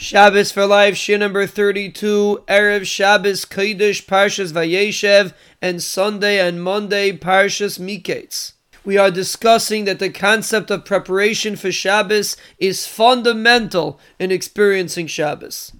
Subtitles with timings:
[0.00, 7.12] Shabbos for Life, Shiur number 32, Erev Shabbos, Kodesh, Parshas Vayeshev, and Sunday and Monday,
[7.12, 8.54] Parshas Miketz.
[8.82, 15.72] We are discussing that the concept of preparation for Shabbos is fundamental in experiencing Shabbos.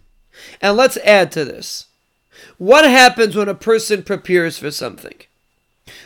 [0.60, 1.86] And let's add to this.
[2.58, 5.16] What happens when a person prepares for something?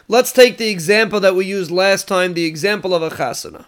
[0.07, 3.65] Let's take the example that we used last time, the example of a chasana.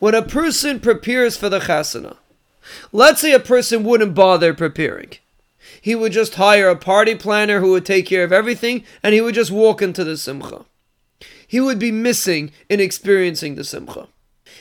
[0.00, 2.16] When a person prepares for the chasana,
[2.92, 5.10] Let's say a person wouldn't bother preparing.
[5.80, 9.20] He would just hire a party planner who would take care of everything and he
[9.20, 10.64] would just walk into the simcha.
[11.46, 14.08] He would be missing in experiencing the simcha.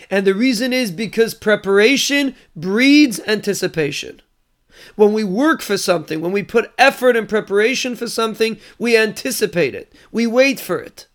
[0.10, 4.22] And the reason is because preparation breeds anticipation.
[4.96, 9.76] When we work for something, when we put effort and preparation for something, we anticipate
[9.76, 9.94] it.
[10.12, 11.08] We wait for it.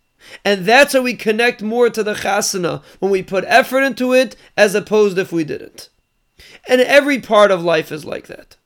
[0.43, 4.35] And that's how we connect more to the chasana when we put effort into it
[4.55, 5.89] as opposed if we didn't.
[6.67, 8.57] And every part of life is like that.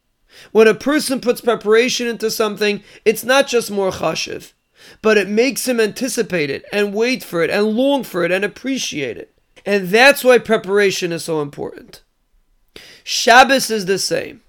[0.52, 4.54] When a person puts preparation into something, it's not just more chashiv,
[5.02, 8.44] but it makes him anticipate it and wait for it and long for it and
[8.44, 9.34] appreciate it.
[9.66, 12.02] And that's why preparation is so important.
[13.04, 14.42] Shabbos is the same.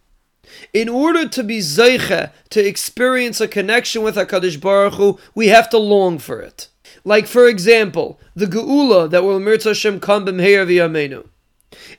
[0.73, 5.69] In order to be zeiche, to experience a connection with HaKadosh Baruch Hu, we have
[5.71, 6.69] to long for it.
[7.05, 11.27] Like, for example, the Geula that will Mirza Hashem come b'mheir v'yameinu.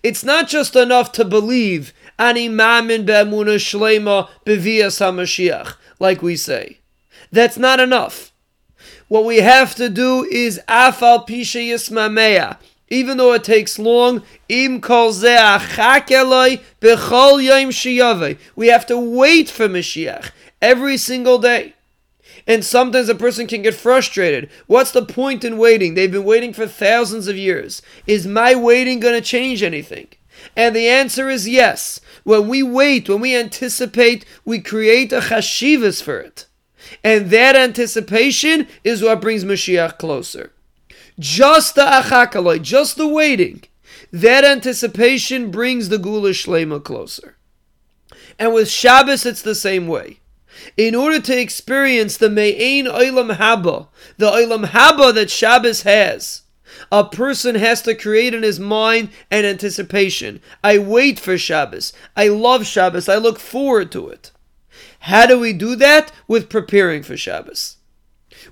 [0.01, 6.79] It's not just enough to believe ani mamin be'emuna shlema bevias hamashiach, like we say.
[7.31, 8.31] That's not enough.
[9.07, 12.57] What we have to do is afal pisha yismameya.
[12.89, 15.11] Even though it takes long, im kol
[18.55, 21.73] We have to wait for Mashiach every single day.
[22.45, 24.49] And sometimes a person can get frustrated.
[24.67, 25.93] What's the point in waiting?
[25.93, 27.81] They've been waiting for thousands of years.
[28.05, 30.07] Is my waiting going to change anything?
[30.55, 32.01] And the answer is yes.
[32.23, 36.47] When we wait, when we anticipate, we create a chashivas for it.
[37.03, 40.51] And that anticipation is what brings Mashiach closer.
[41.19, 43.63] Just the achakaloi, just the waiting,
[44.11, 47.37] that anticipation brings the Geula Shlema closer.
[48.37, 50.19] And with Shabbos, it's the same way.
[50.77, 53.87] In order to experience the Me'ain Olam Haba,
[54.17, 56.43] the Olam Haba that Shabbos has,
[56.91, 60.41] a person has to create in his mind an anticipation.
[60.63, 61.93] I wait for Shabbos.
[62.15, 63.09] I love Shabbos.
[63.09, 64.31] I look forward to it.
[64.99, 66.11] How do we do that?
[66.27, 67.77] With preparing for Shabbos.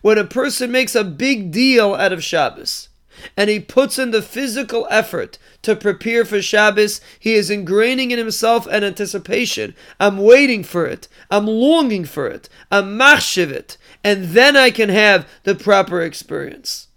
[0.02, 2.90] When a person makes a big deal out of Shabbos,
[3.38, 8.18] and he puts in the physical effort to prepare for Shabbos, he is ingraining in
[8.18, 9.76] himself an anticipation.
[10.00, 11.08] I'm waiting for it.
[11.30, 12.50] I'm longing for it.
[12.72, 13.78] I'm machshiv it.
[14.04, 16.88] And then I can have the proper experience.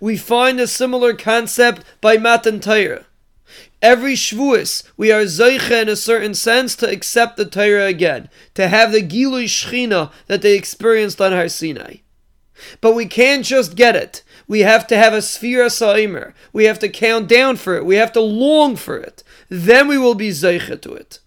[0.00, 3.06] We find a similar concept by Matan Torah.
[3.82, 8.68] Every Shavuos, we are zeicha in a certain sense to accept the Torah again, to
[8.68, 11.96] have the Gilui Shechina that they experienced on Har Sinai.
[12.82, 14.22] But we can't just get it.
[14.50, 16.32] We have to have a Sefiras HaOmer.
[16.52, 17.86] We have to count down for it.
[17.86, 19.22] We have to long for it.
[19.48, 21.20] Then we will be Zeicha to it.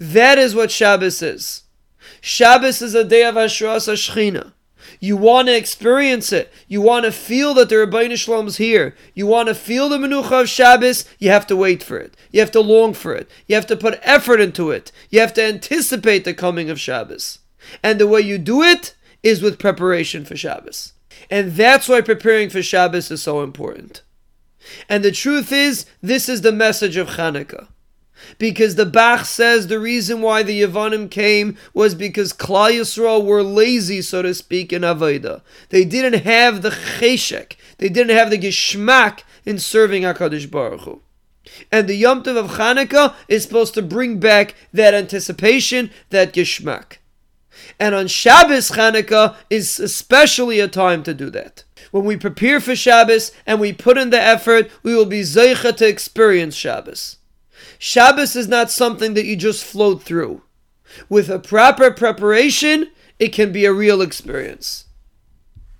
[0.00, 1.62] That is what Shabbos is.
[2.20, 4.54] Shabbos is a day of Hashras Shechina.
[4.98, 6.52] You want to experience it.
[6.66, 8.96] You want to feel that the Ribono Shel Olam is here.
[9.14, 11.04] You want to feel the Menucha of Shabbos.
[11.20, 12.16] You have to wait for it.
[12.32, 13.30] You have to long for it.
[13.46, 14.90] You have to put effort into it.
[15.10, 17.38] You have to anticipate the coming of Shabbos.
[17.84, 20.92] And the way you do it is with preparation for Shabbos.
[21.30, 24.02] And that's why preparing for Shabbos is so important.
[24.88, 27.68] And the truth is, this is the message of Hanukkah.
[28.38, 33.42] Because the Bach says the reason why the Yavanim came was because Klal Yisrael were
[33.42, 35.42] lazy, so to speak, in Avodah.
[35.68, 41.02] They didn't have the cheshek, they didn't have the geschmack in serving HaKadosh Baruch Hu.
[41.70, 46.98] And the Yom Tov of Hanukkah is supposed to bring back that anticipation, that geschmack.
[47.78, 51.64] And on Shabbos Chanukah is especially a time to do that.
[51.90, 55.76] When we prepare for Shabbos and we put in the effort, we will be zeicha
[55.76, 57.18] to experience Shabbos.
[57.78, 60.42] Shabbos is not something that you just float through.
[61.08, 64.85] With a proper preparation, it can be a real experience.